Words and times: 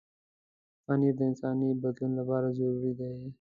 پنېر 0.85 1.13
د 1.19 1.21
انساني 1.29 1.69
بدن 1.83 2.11
لپاره 2.19 2.47
ضروري 2.57 2.91
دی. 2.99 3.11